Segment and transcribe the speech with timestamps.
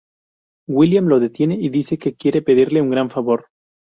[0.67, 3.49] William lo detiene y dice que quiere pedirle un gran favor.